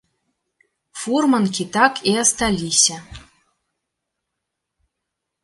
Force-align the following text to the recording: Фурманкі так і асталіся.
Фурманкі 1.01 1.63
так 1.75 1.93
і 2.13 2.15
асталіся. 2.23 2.97